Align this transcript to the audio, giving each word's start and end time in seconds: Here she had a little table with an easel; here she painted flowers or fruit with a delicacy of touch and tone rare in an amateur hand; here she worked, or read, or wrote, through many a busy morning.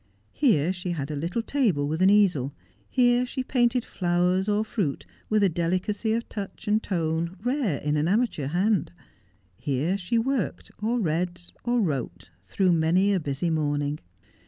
Here 0.33 0.73
she 0.73 0.93
had 0.93 1.11
a 1.11 1.15
little 1.15 1.43
table 1.43 1.87
with 1.87 2.01
an 2.01 2.09
easel; 2.09 2.55
here 2.89 3.23
she 3.23 3.43
painted 3.43 3.85
flowers 3.85 4.49
or 4.49 4.65
fruit 4.65 5.05
with 5.29 5.43
a 5.43 5.47
delicacy 5.47 6.13
of 6.13 6.27
touch 6.27 6.67
and 6.67 6.81
tone 6.81 7.37
rare 7.43 7.77
in 7.77 7.95
an 7.97 8.07
amateur 8.07 8.47
hand; 8.47 8.91
here 9.57 9.99
she 9.99 10.17
worked, 10.17 10.71
or 10.81 10.99
read, 10.99 11.39
or 11.63 11.79
wrote, 11.81 12.31
through 12.43 12.71
many 12.71 13.13
a 13.13 13.19
busy 13.19 13.51
morning. 13.51 13.99